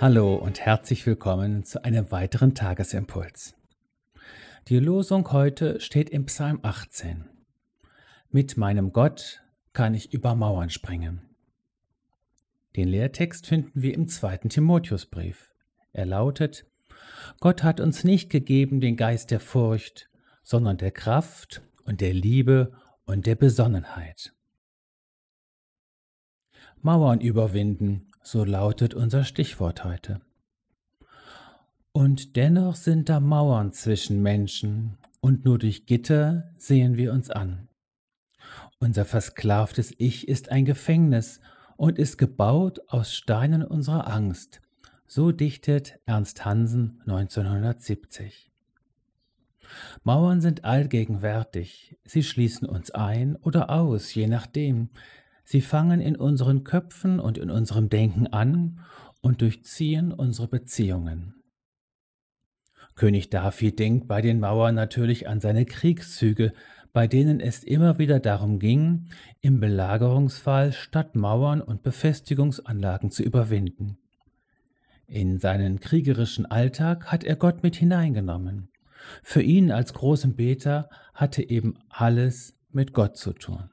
[0.00, 3.56] Hallo und herzlich willkommen zu einem weiteren Tagesimpuls.
[4.68, 7.24] Die Losung heute steht im Psalm 18.
[8.30, 9.42] Mit meinem Gott
[9.72, 11.22] kann ich über Mauern springen.
[12.76, 15.52] Den Lehrtext finden wir im zweiten Timotheusbrief.
[15.92, 16.64] Er lautet,
[17.40, 20.08] Gott hat uns nicht gegeben den Geist der Furcht,
[20.44, 22.72] sondern der Kraft und der Liebe
[23.04, 24.32] und der Besonnenheit.
[26.82, 30.20] Mauern überwinden, so lautet unser Stichwort heute.
[31.92, 37.68] Und dennoch sind da Mauern zwischen Menschen, und nur durch Gitter sehen wir uns an.
[38.80, 41.40] Unser versklavtes Ich ist ein Gefängnis
[41.78, 44.60] und ist gebaut aus Steinen unserer Angst,
[45.06, 48.52] so dichtet Ernst Hansen 1970.
[50.04, 54.90] Mauern sind allgegenwärtig, sie schließen uns ein oder aus, je nachdem,
[55.50, 58.80] Sie fangen in unseren Köpfen und in unserem Denken an
[59.22, 61.42] und durchziehen unsere Beziehungen.
[62.96, 66.52] König David denkt bei den Mauern natürlich an seine Kriegszüge,
[66.92, 69.06] bei denen es immer wieder darum ging,
[69.40, 73.96] im Belagerungsfall Stadtmauern und Befestigungsanlagen zu überwinden.
[75.06, 78.68] In seinen kriegerischen Alltag hat er Gott mit hineingenommen.
[79.22, 83.70] Für ihn als großen Beter hatte eben alles mit Gott zu tun.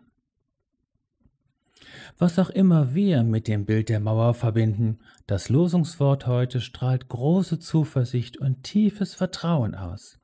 [2.18, 7.60] Was auch immer wir mit dem Bild der Mauer verbinden, das Losungswort heute strahlt große
[7.60, 10.20] Zuversicht und tiefes Vertrauen aus.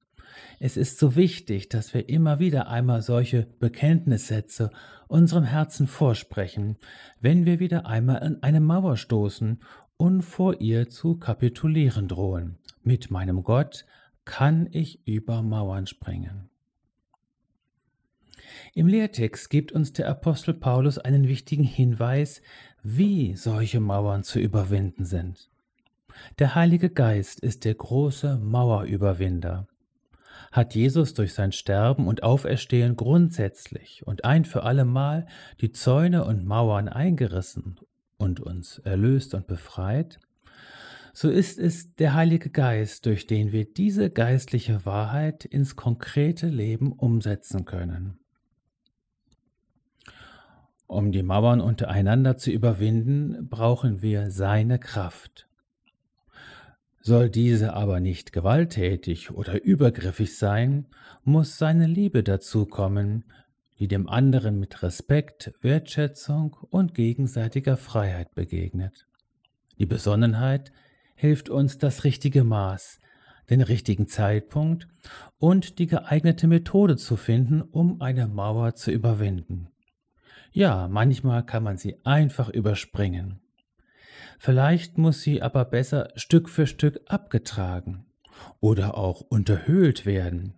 [0.59, 4.69] Es ist so wichtig, dass wir immer wieder einmal solche Bekenntnissätze
[5.07, 6.77] unserem Herzen vorsprechen,
[7.19, 9.59] wenn wir wieder einmal an eine Mauer stoßen
[9.97, 12.59] und vor ihr zu kapitulieren drohen.
[12.83, 13.85] Mit meinem Gott
[14.23, 16.50] kann ich über Mauern springen.
[18.73, 22.41] Im Lehrtext gibt uns der Apostel Paulus einen wichtigen Hinweis,
[22.83, 25.49] wie solche Mauern zu überwinden sind.
[26.39, 29.67] Der Heilige Geist ist der große Mauerüberwinder.
[30.53, 35.27] Hat Jesus durch sein Sterben und Auferstehen grundsätzlich und ein für allemal
[35.59, 37.77] die Zäune und Mauern eingerissen
[38.17, 40.19] und uns erlöst und befreit?
[41.13, 46.93] So ist es der Heilige Geist, durch den wir diese geistliche Wahrheit ins konkrete Leben
[46.93, 48.20] umsetzen können.
[50.91, 55.47] Um die Mauern untereinander zu überwinden, brauchen wir seine Kraft.
[56.99, 60.87] Soll diese aber nicht gewalttätig oder übergriffig sein,
[61.23, 63.23] muss seine Liebe dazu kommen,
[63.79, 69.07] die dem anderen mit Respekt, Wertschätzung und gegenseitiger Freiheit begegnet.
[69.79, 70.73] Die Besonnenheit
[71.15, 72.99] hilft uns das richtige Maß,
[73.49, 74.89] den richtigen Zeitpunkt
[75.37, 79.70] und die geeignete Methode zu finden, um eine Mauer zu überwinden.
[80.51, 83.39] Ja, manchmal kann man sie einfach überspringen.
[84.37, 88.05] Vielleicht muss sie aber besser Stück für Stück abgetragen
[88.59, 90.55] oder auch unterhöhlt werden.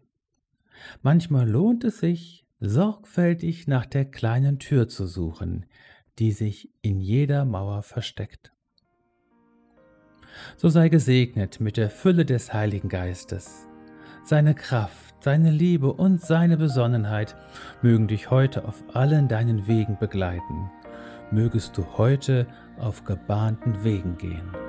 [1.01, 5.65] Manchmal lohnt es sich, sorgfältig nach der kleinen Tür zu suchen,
[6.17, 8.53] die sich in jeder Mauer versteckt.
[10.57, 13.67] So sei gesegnet mit der Fülle des Heiligen Geistes,
[14.23, 17.35] seine Kraft, seine Liebe und seine Besonnenheit
[17.81, 20.71] mögen dich heute auf allen deinen Wegen begleiten.
[21.31, 22.47] Mögest du heute
[22.79, 24.62] auf gebahnten Wegen gehen.